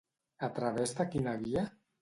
[0.47, 1.71] A través de quina via?